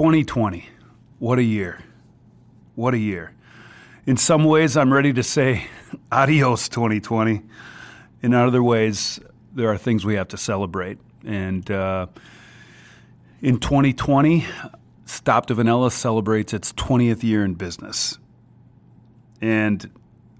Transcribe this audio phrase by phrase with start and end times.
[0.00, 0.66] 2020.
[1.18, 1.84] What a year.
[2.74, 3.34] What a year.
[4.06, 5.66] In some ways, I'm ready to say
[6.10, 7.42] adios, 2020.
[8.22, 9.20] In other ways,
[9.52, 10.96] there are things we have to celebrate.
[11.22, 12.06] And uh,
[13.42, 14.46] in 2020,
[15.04, 18.16] Stop the Vanilla celebrates its 20th year in business.
[19.42, 19.90] And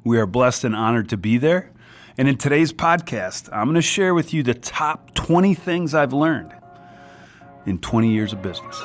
[0.04, 1.70] we are blessed and honored to be there.
[2.16, 6.14] And in today's podcast, I'm going to share with you the top 20 things I've
[6.14, 6.54] learned
[7.66, 8.82] in 20 years of business.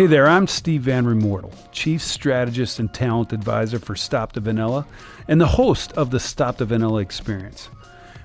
[0.00, 4.86] Hey there, I'm Steve Van Remortel, Chief Strategist and Talent Advisor for Stop the Vanilla
[5.28, 7.66] and the host of the Stop the Vanilla Experience,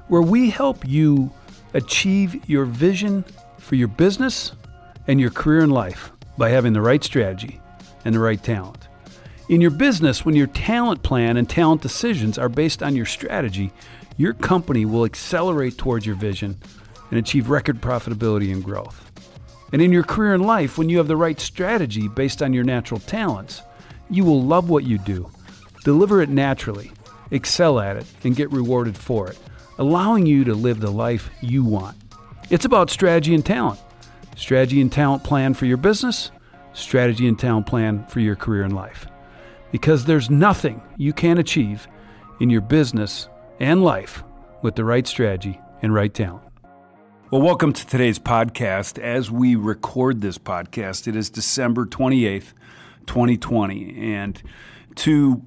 [0.08, 1.34] where we help you
[1.74, 3.26] achieve your vision
[3.58, 4.54] for your business
[5.08, 7.60] and your career in life by having the right strategy
[8.06, 8.88] and the right talent.
[9.50, 13.74] In your business, when your talent plan and talent decisions are based on your strategy,
[14.16, 16.58] your company will accelerate towards your vision
[17.10, 19.05] and achieve record profitability and growth.
[19.76, 22.64] And in your career and life, when you have the right strategy based on your
[22.64, 23.62] natural talents,
[24.10, 25.30] you will love what you do,
[25.84, 26.94] deliver it naturally,
[27.30, 29.38] excel at it, and get rewarded for it,
[29.78, 31.98] allowing you to live the life you want.
[32.50, 33.78] It's about strategy and talent.
[34.38, 36.32] Strategy and talent plan for your business,
[36.72, 39.08] strategy and talent plan for your career and life.
[39.74, 41.86] Because there's nothing you can't achieve
[42.40, 43.28] in your business
[43.60, 44.24] and life
[44.62, 46.45] with the right strategy and right talent.
[47.32, 49.00] Well, welcome to today's podcast.
[49.00, 52.54] As we record this podcast, it is December 28th,
[53.08, 54.14] 2020.
[54.14, 54.40] And
[54.98, 55.42] to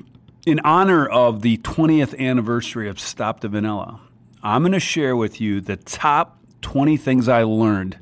[0.45, 4.01] in honor of the 20th anniversary of Stop the Vanilla,
[4.43, 7.97] I'm going to share with you the top 20 things I learned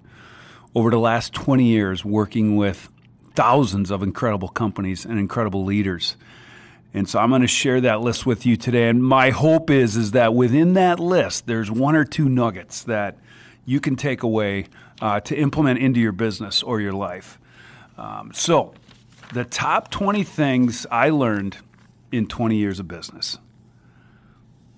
[0.75, 2.89] over the last 20 years working with
[3.35, 6.17] thousands of incredible companies and incredible leaders.
[6.95, 8.89] And so I'm going to share that list with you today.
[8.89, 13.19] And my hope is, is that within that list, there's one or two nuggets that
[13.67, 14.67] you can take away
[15.03, 17.39] uh, to implement into your business or your life.
[17.99, 18.73] Um, so,
[19.33, 21.59] the top 20 things I learned
[22.13, 23.39] in 20 years of business.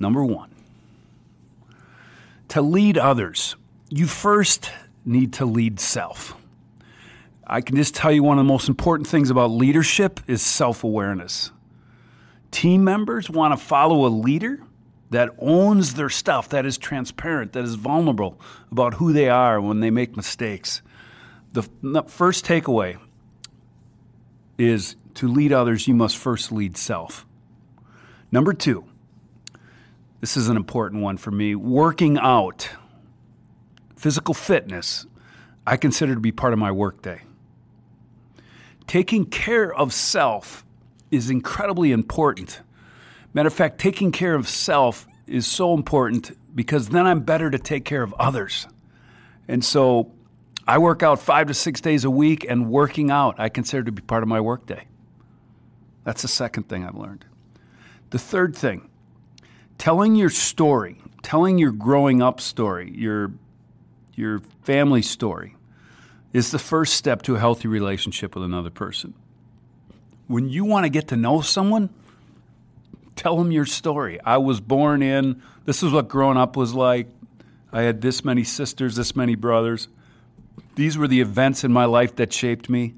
[0.01, 0.51] Number one,
[2.49, 3.57] to lead others,
[3.91, 4.71] you first
[5.05, 6.35] need to lead self.
[7.47, 10.85] I can just tell you one of the most important things about leadership is self
[10.85, 11.51] awareness.
[12.51, 14.61] Team members want to follow a leader
[15.11, 19.81] that owns their stuff, that is transparent, that is vulnerable about who they are when
[19.81, 20.83] they make mistakes.
[21.53, 21.63] The
[22.07, 22.99] first takeaway
[24.59, 27.27] is to lead others, you must first lead self.
[28.31, 28.85] Number two,
[30.21, 32.69] this is an important one for me working out
[33.99, 35.07] physical fitness,
[35.67, 37.23] I consider to be part of my workday.
[38.87, 40.65] Taking care of self
[41.11, 42.61] is incredibly important.
[43.39, 47.59] Matter of fact, taking care of self is so important because then I'm better to
[47.61, 48.67] take care of others.
[49.47, 50.11] And so
[50.67, 53.93] I work out five to six days a week, and working out I consider to
[53.93, 54.89] be part of my workday.
[56.03, 57.27] That's the second thing I've learned.
[58.11, 58.91] The third thing,
[59.79, 63.31] telling your story, telling your growing up story, your
[64.17, 65.55] your family story
[66.33, 69.15] is the first step to a healthy relationship with another person.
[70.27, 71.91] When you want to get to know someone,
[73.19, 74.21] tell them your story.
[74.25, 77.09] I was born in, this is what growing up was like.
[77.73, 79.89] I had this many sisters, this many brothers.
[80.77, 82.95] These were the events in my life that shaped me.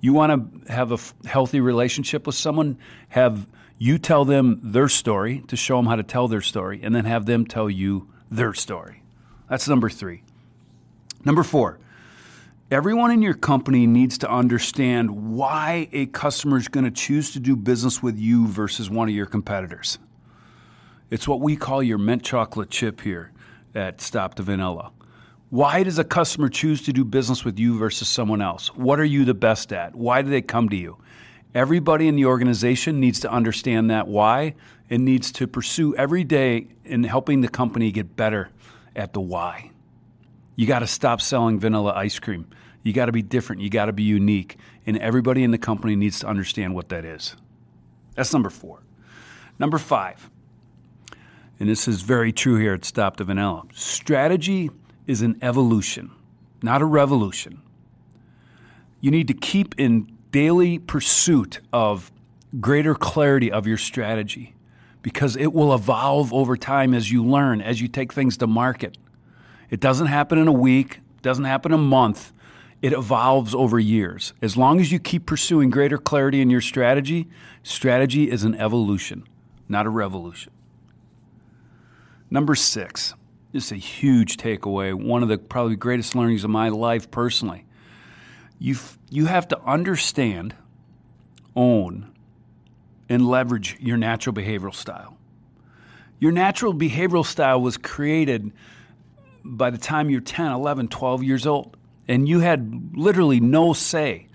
[0.00, 2.76] You want to have a f- healthy relationship with someone,
[3.10, 3.46] have
[3.78, 7.04] you tell them their story to show them how to tell their story, and then
[7.04, 9.02] have them tell you their story.
[9.48, 10.22] That's number three.
[11.24, 11.78] Number four,
[12.70, 17.40] everyone in your company needs to understand why a customer is going to choose to
[17.40, 19.98] do business with you versus one of your competitors.
[21.10, 23.32] It's what we call your mint chocolate chip here
[23.74, 24.92] at Stop the Vanilla.
[25.50, 28.74] Why does a customer choose to do business with you versus someone else?
[28.74, 29.94] What are you the best at?
[29.94, 30.96] Why do they come to you?
[31.54, 34.54] Everybody in the organization needs to understand that why
[34.90, 38.48] and needs to pursue every day in helping the company get better
[38.96, 39.70] at the why.
[40.56, 42.46] You got to stop selling vanilla ice cream.
[42.82, 43.62] You got to be different.
[43.62, 44.56] You got to be unique.
[44.86, 47.34] And everybody in the company needs to understand what that is.
[48.14, 48.82] That's number four.
[49.58, 50.30] Number five,
[51.60, 54.70] and this is very true here at Stop the Vanilla strategy
[55.06, 56.10] is an evolution,
[56.62, 57.62] not a revolution.
[59.00, 62.10] You need to keep in daily pursuit of
[62.60, 64.54] greater clarity of your strategy
[65.02, 68.96] because it will evolve over time as you learn, as you take things to market.
[69.70, 72.32] It doesn't happen in a week, doesn't happen a month.
[72.82, 74.34] It evolves over years.
[74.42, 77.28] As long as you keep pursuing greater clarity in your strategy,
[77.62, 79.26] strategy is an evolution,
[79.68, 80.52] not a revolution.
[82.30, 83.14] Number six,
[83.52, 87.64] this is a huge takeaway, one of the probably greatest learnings of my life personally.
[88.58, 88.76] You
[89.08, 90.54] you have to understand,
[91.54, 92.12] own,
[93.08, 95.16] and leverage your natural behavioral style.
[96.18, 98.52] Your natural behavioral style was created
[99.44, 101.76] by the time you're 10, 11, 12 years old,
[102.08, 104.28] and you had literally no say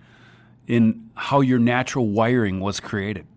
[0.68, 3.26] in how your natural wiring was created.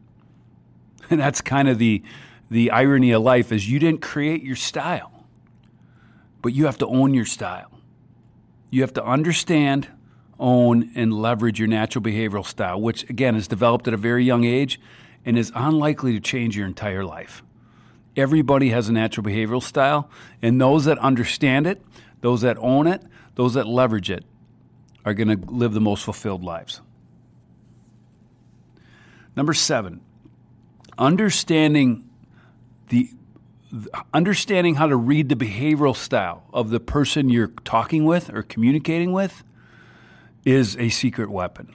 [1.10, 2.02] And that's kind of the
[2.48, 5.24] the irony of life is you didn't create your style,
[6.42, 7.70] but you have to own your style.
[8.70, 9.88] You have to understand,
[10.38, 14.44] own, and leverage your natural behavioral style, which again is developed at a very young
[14.44, 14.78] age
[15.24, 17.42] and is unlikely to change your entire life.
[18.16, 20.10] Everybody has a natural behavioral style,
[20.40, 21.82] and those that understand it,
[22.20, 23.02] those that own it,
[23.34, 24.24] those that leverage it,
[25.04, 26.80] are going to live the most fulfilled lives.
[29.34, 30.00] Number seven,
[30.98, 32.08] understanding
[32.88, 33.08] the
[34.12, 39.12] understanding how to read the behavioral style of the person you're talking with or communicating
[39.12, 39.42] with
[40.44, 41.74] is a secret weapon.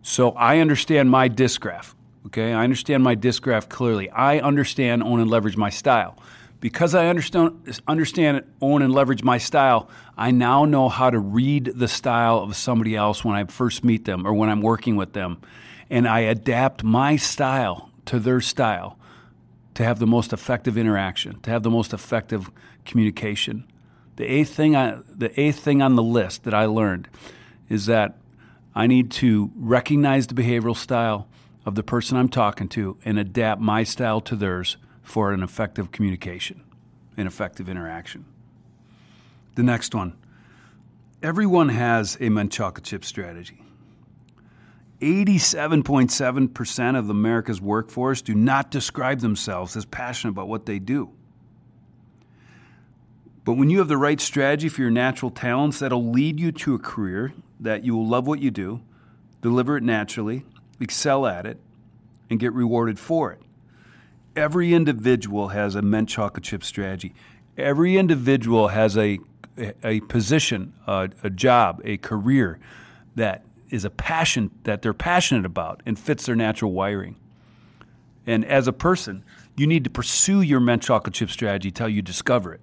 [0.00, 1.94] So I understand my DISC graph.
[2.26, 4.10] Okay, I understand my DISC graph clearly.
[4.10, 6.18] I understand, own, and leverage my style.
[6.58, 11.66] Because I understand, understand, own, and leverage my style, I now know how to read
[11.66, 15.12] the style of somebody else when I first meet them or when I'm working with
[15.12, 15.40] them.
[15.88, 18.98] And I adapt my style to their style
[19.74, 22.50] to have the most effective interaction, to have the most effective
[22.84, 23.64] communication.
[24.16, 27.08] The eighth thing, I, the eighth thing on the list that I learned
[27.68, 28.16] is that
[28.74, 31.28] I need to recognize the behavioral style
[31.66, 35.90] of the person I'm talking to and adapt my style to theirs for an effective
[35.90, 36.62] communication,
[37.16, 38.24] an effective interaction.
[39.56, 40.16] The next one
[41.22, 43.62] everyone has a chocolate chip strategy.
[45.00, 51.10] 87.7% of America's workforce do not describe themselves as passionate about what they do.
[53.44, 56.74] But when you have the right strategy for your natural talents, that'll lead you to
[56.74, 58.80] a career that you will love what you do,
[59.42, 60.44] deliver it naturally,
[60.80, 61.58] excel at it,
[62.30, 63.40] and get rewarded for it.
[64.34, 67.14] Every individual has a mint chocolate chip strategy.
[67.56, 69.18] Every individual has a,
[69.82, 72.58] a, position, a, a job, a career
[73.14, 77.16] that is a passion that they're passionate about and fits their natural wiring.
[78.26, 79.24] And as a person,
[79.56, 82.60] you need to pursue your mint chocolate chip strategy until you discover it.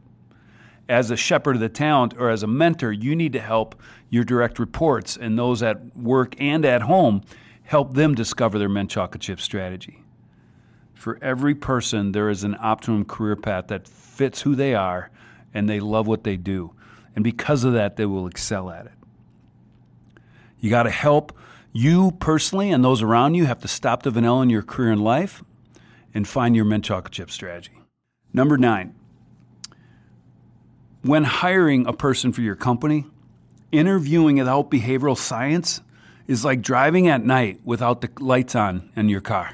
[0.88, 3.76] As a shepherd of the talent or as a mentor, you need to help
[4.10, 7.24] your direct reports and those at work and at home
[7.64, 10.04] help them discover their mint chocolate chip strategy.
[10.94, 15.10] For every person, there is an optimum career path that fits who they are
[15.54, 16.74] and they love what they do.
[17.16, 18.94] And because of that, they will excel at it.
[20.60, 21.38] You got to help
[21.74, 25.04] you personally and those around you have to stop the vanilla in your career and
[25.04, 25.44] life
[26.14, 27.74] and find your mint chocolate chip strategy.
[28.32, 28.96] Number nine,
[31.02, 33.06] when hiring a person for your company,
[33.72, 35.82] interviewing without behavioral science
[36.28, 39.54] is like driving at night without the lights on in your car.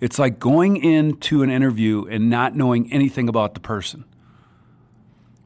[0.00, 4.04] It's like going into an interview and not knowing anything about the person.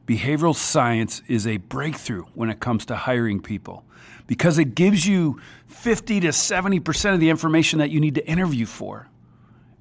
[0.07, 3.83] Behavioral science is a breakthrough when it comes to hiring people
[4.25, 8.65] because it gives you 50 to 70% of the information that you need to interview
[8.65, 9.09] for.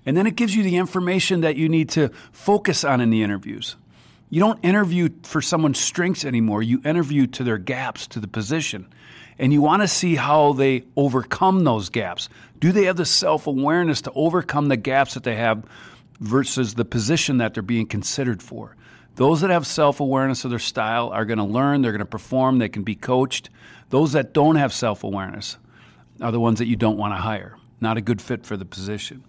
[0.05, 3.23] And then it gives you the information that you need to focus on in the
[3.23, 3.77] interviews.
[4.31, 6.63] You don't interview for someone's strengths anymore.
[6.63, 8.93] You interview to their gaps, to the position.
[9.39, 12.29] And you want to see how they overcome those gaps.
[12.59, 15.65] Do they have the self awareness to overcome the gaps that they have
[16.21, 18.77] versus the position that they're being considered for?
[19.17, 22.07] Those that have self awareness of their style are going to learn, they're going to
[22.07, 23.51] perform, they can be coached.
[23.91, 25.59] Those that don't have self awareness
[26.21, 27.57] are the ones that you don't want to hire.
[27.81, 29.23] Not a good fit for the position.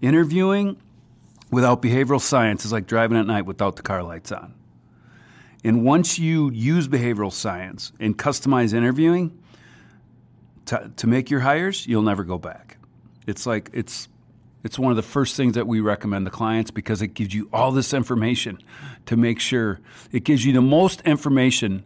[0.00, 0.76] Interviewing
[1.50, 4.54] without behavioral science is like driving at night without the car lights on.
[5.64, 9.36] And once you use behavioral science and customize interviewing
[10.66, 12.78] to, to make your hires, you'll never go back.
[13.26, 14.08] It's like it's
[14.64, 17.48] it's one of the first things that we recommend to clients because it gives you
[17.52, 18.58] all this information
[19.06, 21.84] to make sure it gives you the most information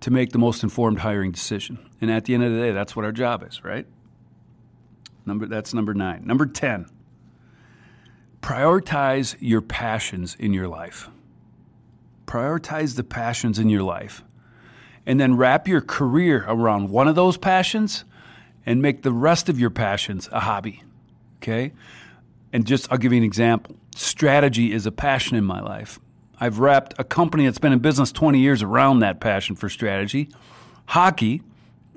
[0.00, 1.78] to make the most informed hiring decision.
[2.00, 3.86] And at the end of the day, that's what our job is, right?
[5.26, 6.24] Number that's number 9.
[6.24, 6.86] Number 10.
[8.40, 11.10] Prioritize your passions in your life.
[12.28, 14.22] Prioritize the passions in your life.
[15.06, 18.04] And then wrap your career around one of those passions
[18.66, 20.82] and make the rest of your passions a hobby.
[21.38, 21.72] Okay?
[22.52, 23.76] And just I'll give you an example.
[23.96, 25.98] Strategy is a passion in my life.
[26.38, 30.28] I've wrapped a company that's been in business 20 years around that passion for strategy.
[30.86, 31.42] Hockey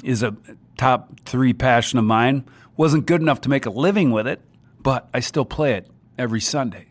[0.03, 0.35] is a
[0.77, 2.45] top three passion of mine.
[2.77, 4.41] Wasn't good enough to make a living with it,
[4.79, 6.90] but I still play it every Sunday.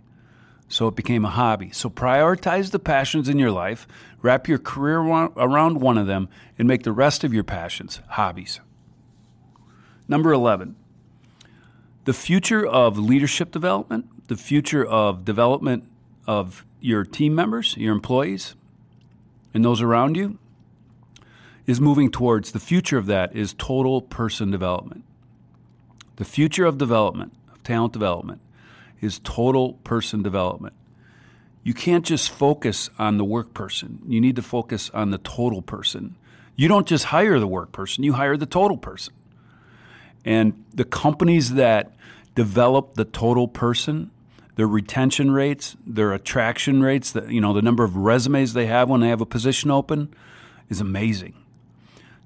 [0.73, 1.73] So it became a hobby.
[1.73, 3.89] So prioritize the passions in your life,
[4.23, 8.61] wrap your career around one of them, and make the rest of your passions hobbies.
[10.07, 10.77] Number 11,
[12.05, 15.85] the future of leadership development, the future of development
[16.25, 18.55] of your team members, your employees,
[19.53, 20.39] and those around you
[21.67, 25.03] is moving towards the future of that is total person development.
[26.15, 28.41] The future of development, of talent development,
[29.01, 30.75] is total person development.
[31.63, 34.01] You can't just focus on the work person.
[34.07, 36.17] You need to focus on the total person.
[36.57, 39.15] You don't just hire the work person, you hire the total person.
[40.25, 41.95] And the companies that
[42.35, 44.11] develop the total person,
[44.57, 48.91] their retention rates, their attraction rates, the, you know, the number of resumes they have
[48.91, 50.15] when they have a position open
[50.69, 51.35] is amazing.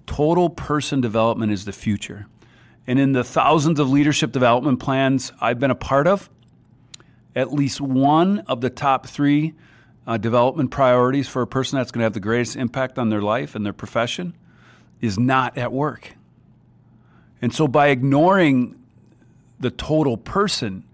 [0.07, 2.27] Total person development is the future.
[2.87, 6.29] And in the thousands of leadership development plans I've been a part of,
[7.35, 9.55] at least one of the top three
[10.07, 13.23] uh, development priorities for a person that's going to have the greatest impact on their
[13.23, 14.37] life and their profession
[15.01, 16.17] is not at work.
[17.41, 18.79] And so by ignoring
[19.61, 20.85] the total person,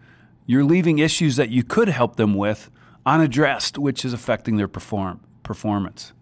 [0.46, 2.70] you're leaving issues that you could help them with
[3.06, 6.12] unaddressed, which is affecting their perform- performance.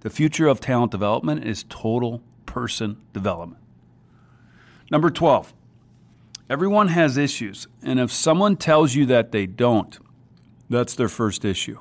[0.00, 3.62] The future of talent development is total person development.
[4.90, 5.54] Number 12,
[6.50, 7.68] everyone has issues.
[7.80, 9.96] And if someone tells you that they don't,
[10.68, 11.78] that's their first issue.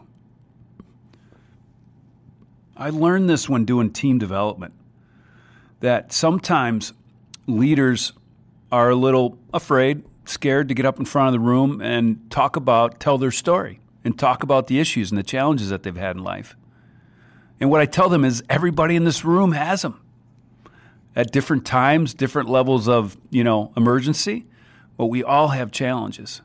[2.78, 4.74] I learned this when doing team development
[5.80, 6.94] that sometimes
[7.48, 8.14] leaders
[8.72, 12.56] are a little afraid, scared to get up in front of the room and talk
[12.56, 16.16] about, tell their story and talk about the issues and the challenges that they've had
[16.16, 16.56] in life.
[17.60, 20.00] And what I tell them is everybody in this room has them
[21.16, 24.46] at different times, different levels of, you know, emergency,
[25.00, 26.42] but we all have challenges.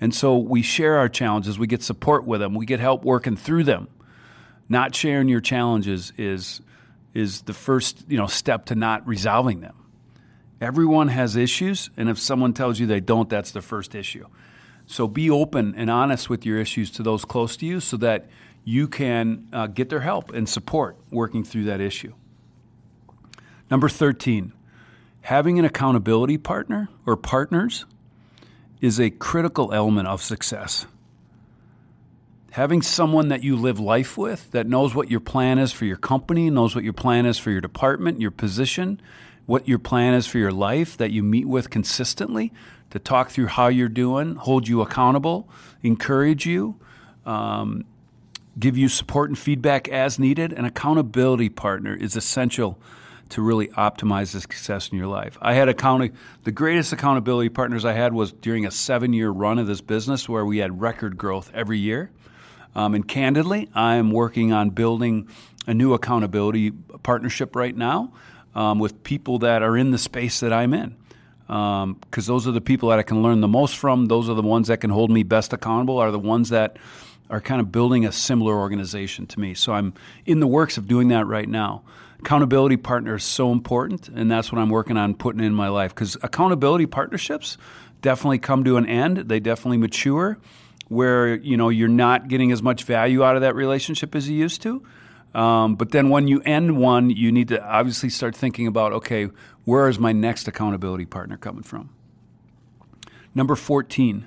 [0.00, 3.36] And so we share our challenges, we get support with them, we get help working
[3.36, 3.86] through them.
[4.68, 6.60] Not sharing your challenges is
[7.14, 9.76] is the first, you know, step to not resolving them.
[10.60, 14.26] Everyone has issues, and if someone tells you they don't, that's the first issue.
[14.86, 18.26] So be open and honest with your issues to those close to you so that
[18.64, 22.14] you can uh, get their help and support working through that issue.
[23.70, 24.52] Number 13,
[25.26, 27.84] having an accountability partner or partners
[28.80, 30.86] is a critical element of success.
[32.52, 35.96] Having someone that you live life with that knows what your plan is for your
[35.96, 39.02] company, knows what your plan is for your department, your position,
[39.46, 42.52] what your plan is for your life that you meet with consistently
[42.90, 45.48] to talk through how you're doing, hold you accountable,
[45.82, 46.76] encourage you,
[47.24, 47.84] um,
[48.60, 50.52] give you support and feedback as needed.
[50.52, 52.78] An accountability partner is essential
[53.30, 55.36] to really optimize the success in your life.
[55.40, 56.12] I had accounting
[56.44, 60.28] the greatest accountability partners I had was during a seven year run of this business
[60.28, 62.10] where we had record growth every year.
[62.74, 65.28] Um, and candidly, I'm working on building
[65.66, 66.70] a new accountability
[67.02, 68.12] partnership right now
[68.54, 70.96] um, with people that are in the space that I'm in.
[71.46, 72.00] Because um,
[72.34, 74.06] those are the people that I can learn the most from.
[74.06, 76.76] Those are the ones that can hold me best accountable, are the ones that
[77.30, 79.54] are kind of building a similar organization to me.
[79.54, 81.82] So I'm in the works of doing that right now.
[82.20, 85.94] Accountability partner is so important, and that's what I'm working on putting in my life.
[85.94, 87.58] Because accountability partnerships
[88.00, 89.28] definitely come to an end.
[89.28, 90.38] They definitely mature,
[90.88, 94.36] where you know you're not getting as much value out of that relationship as you
[94.36, 94.82] used to.
[95.34, 99.28] Um, but then when you end one, you need to obviously start thinking about okay,
[99.64, 101.90] where is my next accountability partner coming from?
[103.34, 104.24] Number 14,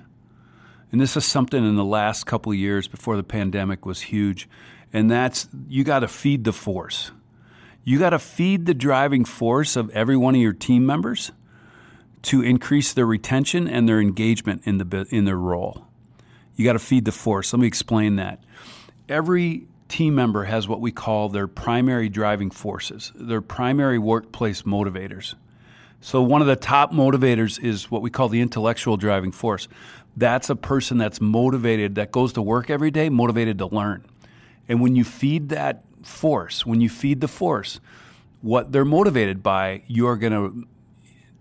[0.91, 4.48] and this is something in the last couple years before the pandemic was huge,
[4.93, 7.12] and that's you got to feed the force.
[7.89, 11.31] You got to feed the driving force of every one of your team members
[12.22, 15.88] to increase their retention and their engagement in the in their role.
[16.55, 17.51] You got to feed the force.
[17.51, 18.43] Let me explain that.
[19.10, 25.34] Every team member has what we call their primary driving forces, their primary workplace motivators.
[26.00, 29.67] So, one of the top motivators is what we call the intellectual driving force.
[30.15, 34.05] That's a person that's motivated, that goes to work every day, motivated to learn.
[34.67, 37.79] And when you feed that force, when you feed the force,
[38.41, 40.68] what they're motivated by, you are going to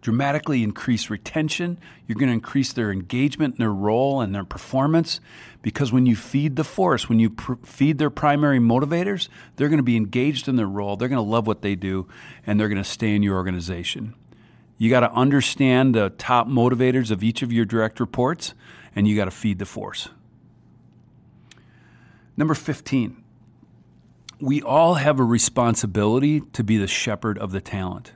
[0.01, 1.79] dramatically increase retention.
[2.07, 5.21] You're going to increase their engagement in their role and their performance
[5.61, 9.79] because when you feed the force, when you pr- feed their primary motivators, they're going
[9.79, 10.97] to be engaged in their role.
[10.97, 12.09] They're going to love what they do
[12.47, 14.15] and they're going to stay in your organization.
[14.79, 18.55] You got to understand the top motivators of each of your direct reports
[18.95, 20.09] and you got to feed the force.
[22.37, 23.25] Number 15.
[24.41, 28.13] We all have a responsibility to be the shepherd of the talent.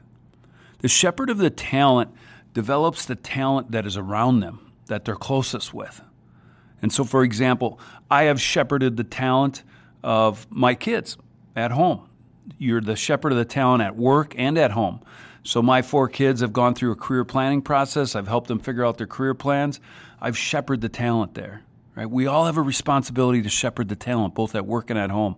[0.78, 2.10] The shepherd of the talent
[2.54, 6.00] develops the talent that is around them, that they're closest with.
[6.80, 7.78] And so, for example,
[8.10, 9.62] I have shepherded the talent
[10.02, 11.16] of my kids
[11.56, 12.08] at home.
[12.58, 15.00] You're the shepherd of the talent at work and at home.
[15.44, 18.14] So, my four kids have gone through a career planning process.
[18.14, 19.80] I've helped them figure out their career plans.
[20.20, 21.62] I've shepherded the talent there.
[21.94, 22.10] Right?
[22.10, 25.36] We all have a responsibility to shepherd the talent, both at work and at home.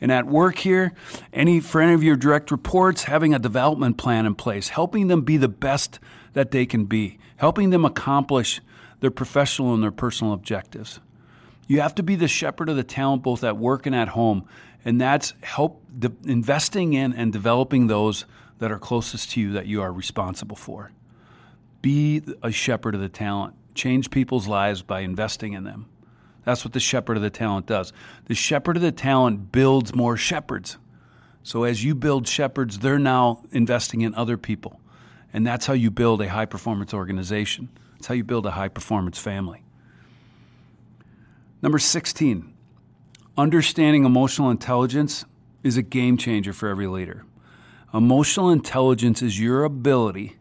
[0.00, 0.92] And at work here,
[1.32, 5.22] any for any of your direct reports, having a development plan in place, helping them
[5.22, 5.98] be the best
[6.34, 8.60] that they can be, helping them accomplish
[9.00, 11.00] their professional and their personal objectives.
[11.66, 14.46] You have to be the shepherd of the talent both at work and at home,
[14.84, 18.26] and that's help de- investing in and developing those
[18.58, 20.92] that are closest to you that you are responsible for.
[21.82, 23.54] Be a shepherd of the talent.
[23.74, 25.86] Change people's lives by investing in them.
[26.46, 27.92] That's what the shepherd of the talent does.
[28.26, 30.78] The shepherd of the talent builds more shepherds.
[31.42, 34.80] So as you build shepherds, they're now investing in other people.
[35.32, 37.68] And that's how you build a high performance organization.
[37.96, 39.64] It's how you build a high performance family.
[41.62, 42.54] Number 16,
[43.36, 45.24] understanding emotional intelligence
[45.64, 47.24] is a game changer for every leader.
[47.92, 50.36] Emotional intelligence is your ability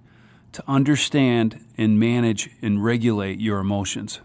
[0.52, 4.22] to understand and manage and regulate your emotions.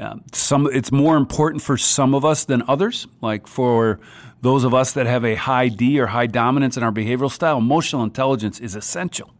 [0.00, 3.06] Um, some it's more important for some of us than others.
[3.20, 4.00] Like for
[4.40, 7.58] those of us that have a high D or high dominance in our behavioral style,
[7.58, 9.34] emotional intelligence is essential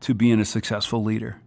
[0.00, 1.40] to being a successful leader.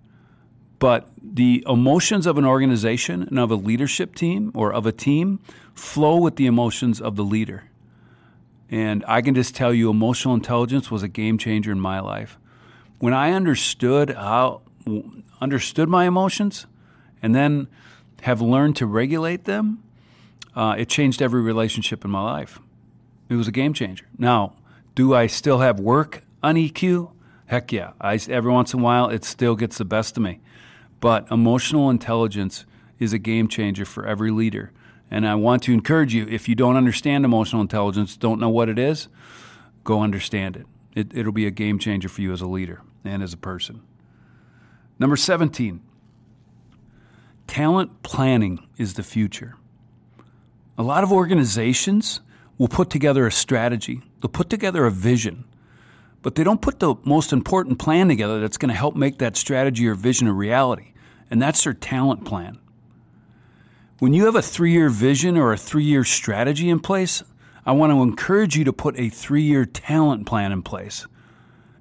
[0.79, 5.39] But the emotions of an organization and of a leadership team or of a team
[5.74, 7.65] flow with the emotions of the leader.
[8.70, 12.38] And I can just tell you, emotional intelligence was a game changer in my life.
[12.98, 14.62] When I understood how
[15.39, 16.65] understood my emotions,
[17.22, 17.67] and then
[18.22, 19.84] have learned to regulate them,
[20.55, 22.60] uh, it changed every relationship in my life.
[23.29, 24.05] It was a game changer.
[24.17, 24.53] Now,
[24.93, 27.12] do I still have work on EQ?
[27.48, 27.93] Heck yeah.
[28.00, 30.39] I, every once in a while, it still gets the best of me.
[31.00, 32.65] But emotional intelligence
[33.00, 34.72] is a game changer for every leader.
[35.12, 38.69] And I want to encourage you if you don't understand emotional intelligence, don't know what
[38.69, 39.07] it is,
[39.84, 40.65] go understand it.
[40.95, 43.81] it it'll be a game changer for you as a leader and as a person.
[44.98, 45.81] Number 17,
[47.48, 49.55] talent planning is the future.
[50.77, 52.22] A lot of organizations
[52.58, 55.46] will put together a strategy, they'll put together a vision,
[56.22, 59.38] but they don't put the most important plan together that's going to help make that
[59.38, 60.94] strategy or vision a reality
[61.29, 62.60] and that's their talent plan.
[64.00, 67.24] When you have a three year vision or a three year strategy in place,
[67.66, 71.08] I want to encourage you to put a three year talent plan in place.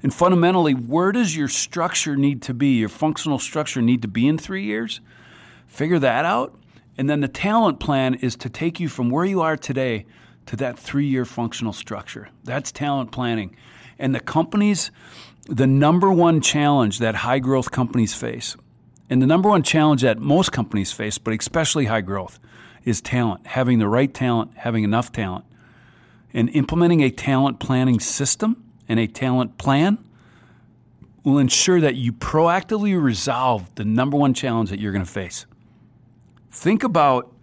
[0.03, 4.29] And fundamentally, where does your structure need to be, your functional structure need to be
[4.29, 5.01] in three years?
[5.75, 6.57] Figure that out.
[6.97, 10.07] And then the talent plan is to take you from where you are today
[10.47, 12.29] to that three year functional structure.
[12.45, 13.57] That's talent planning.
[13.99, 14.93] And the companies,
[15.49, 18.57] the number one challenge that high growth companies face
[19.11, 22.39] and the number one challenge that most companies face, but especially high growth,
[22.85, 25.45] is talent, having the right talent, having enough talent.
[26.33, 29.99] And implementing a talent planning system and a talent plan
[31.25, 35.47] will ensure that you proactively resolve the number one challenge that you're going to face.
[36.55, 37.35] Think about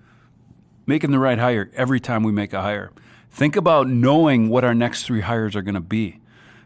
[0.86, 2.92] making the right hire every time we make a hire.
[3.30, 6.22] Think about knowing what our next three hires are going to be.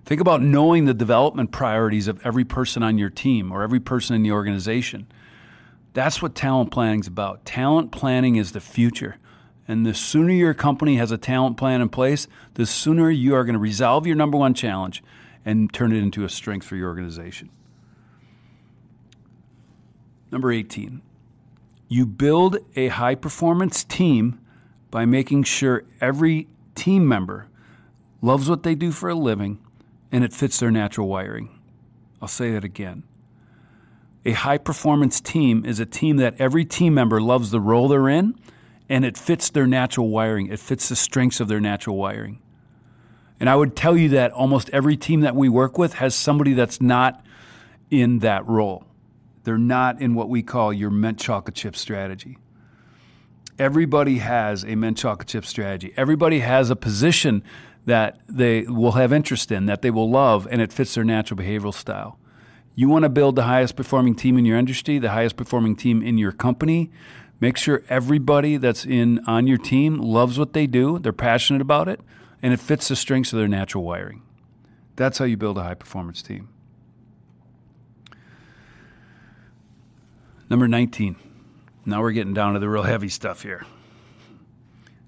[0.05, 4.15] Think about knowing the development priorities of every person on your team or every person
[4.15, 5.07] in the organization.
[5.93, 7.45] That's what talent planning is about.
[7.45, 9.17] Talent planning is the future.
[9.67, 13.43] And the sooner your company has a talent plan in place, the sooner you are
[13.43, 15.03] going to resolve your number one challenge
[15.43, 17.49] and turn it into a strength for your organization.
[20.31, 21.01] Number 18,
[21.87, 24.39] you build a high performance team
[24.91, 27.47] by making sure every team member
[28.21, 29.59] loves what they do for a living
[30.11, 31.59] and it fits their natural wiring.
[32.21, 33.03] I'll say that again.
[34.25, 38.09] A high performance team is a team that every team member loves the role they're
[38.09, 38.35] in
[38.89, 40.47] and it fits their natural wiring.
[40.47, 42.39] It fits the strengths of their natural wiring.
[43.39, 46.53] And I would tell you that almost every team that we work with has somebody
[46.53, 47.23] that's not
[47.91, 48.85] in that role.
[49.45, 52.39] They're not in what we call your mint chocolate chip strategy.
[53.57, 55.93] Everybody has a mint chocolate chip strategy.
[55.95, 57.43] Everybody has a position
[57.85, 61.39] that they will have interest in, that they will love, and it fits their natural
[61.39, 62.17] behavioral style.
[62.73, 66.01] You want to build the highest performing team in your industry, the highest performing team
[66.01, 66.91] in your company.
[67.39, 71.87] Make sure everybody that's in on your team loves what they do, they're passionate about
[71.87, 72.01] it,
[72.41, 74.23] and it fits the strengths of their natural wiring.
[74.95, 76.49] That's how you build a high performance team.
[80.49, 81.15] Number 19.
[81.85, 83.65] Now we're getting down to the real heavy stuff here.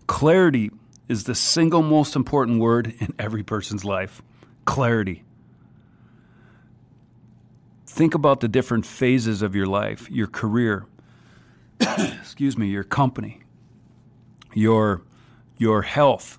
[0.08, 0.72] Clarity
[1.08, 4.22] is the single most important word in every person's life
[4.68, 5.24] clarity.
[7.88, 10.86] Think about the different phases of your life, your career,
[11.80, 13.42] excuse me, your company,
[14.54, 15.02] your
[15.58, 16.38] your health,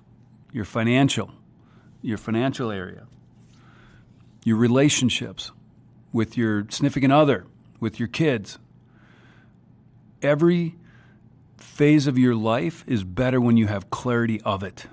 [0.53, 1.31] your financial,
[2.01, 3.07] your financial area,
[4.45, 5.51] your relationships
[6.13, 7.45] with your significant other,
[7.81, 8.59] with your kids.
[10.21, 10.75] Every
[11.57, 14.87] phase of your life is better when you have clarity of it.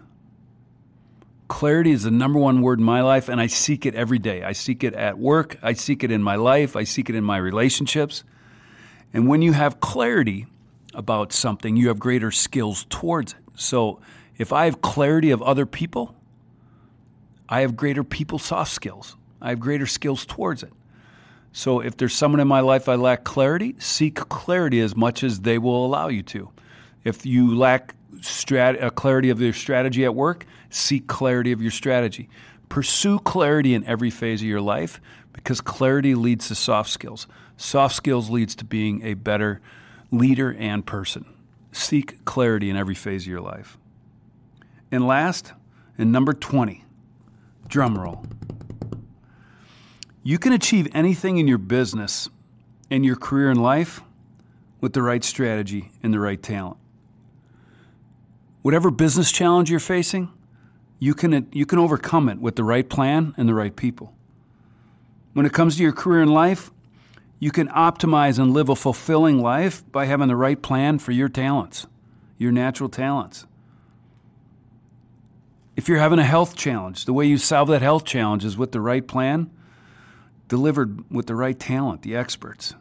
[1.49, 4.43] Clarity is the number one word in my life, and I seek it every day.
[4.43, 7.25] I seek it at work, I seek it in my life, I seek it in
[7.25, 8.25] my relationships.
[9.13, 10.47] And when you have clarity
[10.93, 13.39] about something, you have greater skills towards it.
[13.55, 14.01] So
[14.37, 16.15] if I have clarity of other people,
[17.49, 19.17] I have greater people soft skills.
[19.41, 20.73] I have greater skills towards it.
[21.57, 25.41] So if there's someone in my life I lack clarity, seek clarity as much as
[25.41, 26.51] they will allow you to.
[27.03, 31.71] If you lack strat- uh, clarity of your strategy at work, seek clarity of your
[31.71, 32.29] strategy.
[32.69, 35.01] Pursue clarity in every phase of your life
[35.33, 37.27] because clarity leads to soft skills.
[37.57, 39.63] Soft skills leads to being a better
[40.11, 41.25] leader and person.
[41.73, 43.79] Seek clarity in every phase of your life.
[44.93, 45.55] And last,
[45.97, 46.85] and number 20,
[47.67, 48.27] drum roll.
[50.27, 52.29] You can achieve anything in your business
[52.91, 54.01] and your career and life
[54.81, 56.79] with the right strategy and the right talent.
[58.63, 60.33] Whatever business challenge you're facing,
[60.99, 64.15] you can, you can overcome it with the right plan and the right people.
[65.33, 66.73] When it comes to your career and life,
[67.39, 71.29] you can optimize and live a fulfilling life by having the right plan for your
[71.29, 71.87] talents,
[72.37, 73.47] your natural talents.
[75.77, 78.73] If you're having a health challenge, the way you solve that health challenge is with
[78.73, 79.53] the right plan,
[80.49, 82.75] delivered with the right talent, the experts.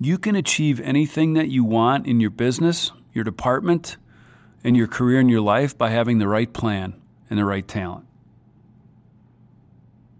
[0.00, 3.96] You can achieve anything that you want in your business, your department,
[4.62, 6.94] and your career and your life by having the right plan
[7.28, 8.06] and the right talent.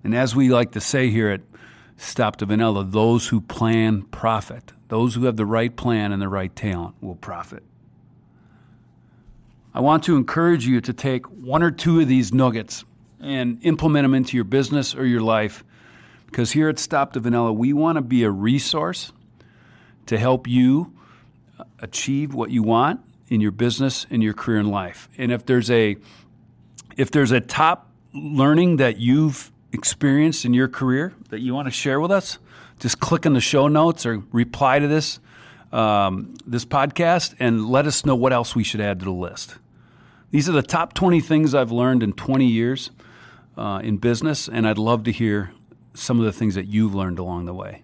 [0.02, 1.40] And as we like to say here at
[1.98, 4.72] Stop the Vanilla, those who plan profit.
[4.86, 7.64] Those who have the right plan and the right talent will profit.
[9.74, 12.84] I want to encourage you to take one or two of these nuggets
[13.20, 15.64] and implement them into your business or your life.
[16.26, 19.12] Because here at Stop the Vanilla, we want to be a resource
[20.06, 20.92] to help you
[21.80, 25.08] achieve what you want in your business and your career and life.
[25.18, 25.96] And if there's a
[26.96, 31.70] if there's a top learning that you've experienced in your career that you want to
[31.70, 32.38] share with us,
[32.78, 35.20] just click in the show notes or reply to this
[35.72, 39.56] um, this podcast and let us know what else we should add to the list.
[40.30, 42.90] These are the top 20 things I've learned in 20 years
[43.58, 45.52] uh, in business, and I'd love to hear
[45.94, 47.82] some of the things that you've learned along the way.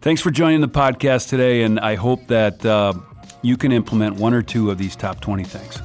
[0.00, 2.94] Thanks for joining the podcast today, and I hope that uh,
[3.42, 5.80] you can implement one or two of these top 20 things.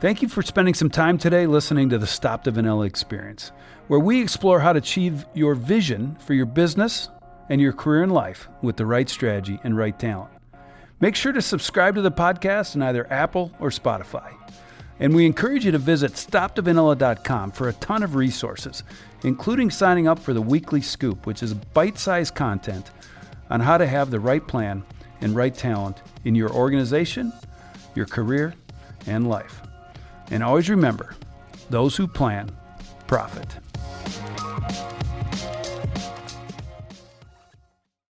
[0.00, 3.52] Thank you for spending some time today listening to the Stop the Vanilla Experience,
[3.86, 7.08] where we explore how to achieve your vision for your business
[7.48, 10.32] and your career and life with the right strategy and right talent.
[11.00, 14.34] Make sure to subscribe to the podcast on either Apple or Spotify.
[15.00, 18.84] And we encourage you to visit stopthevanilla.com for a ton of resources,
[19.24, 22.90] including signing up for the weekly scoop, which is bite sized content
[23.50, 24.82] on how to have the right plan
[25.20, 27.32] and right talent in your organization,
[27.94, 28.54] your career,
[29.06, 29.62] and life.
[30.30, 31.14] And always remember
[31.70, 32.50] those who plan
[33.06, 33.48] profit.